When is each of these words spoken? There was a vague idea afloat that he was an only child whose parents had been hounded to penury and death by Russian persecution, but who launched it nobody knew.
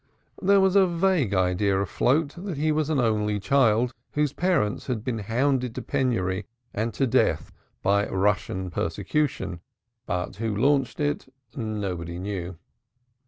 There 0.41 0.59
was 0.59 0.75
a 0.75 0.87
vague 0.87 1.35
idea 1.35 1.79
afloat 1.79 2.33
that 2.35 2.57
he 2.57 2.71
was 2.71 2.89
an 2.89 2.99
only 2.99 3.39
child 3.39 3.93
whose 4.13 4.33
parents 4.33 4.87
had 4.87 5.03
been 5.03 5.19
hounded 5.19 5.75
to 5.75 5.83
penury 5.83 6.47
and 6.73 6.91
death 7.11 7.51
by 7.83 8.07
Russian 8.07 8.71
persecution, 8.71 9.59
but 10.07 10.37
who 10.37 10.55
launched 10.55 10.99
it 10.99 11.27
nobody 11.55 12.17
knew. 12.17 12.57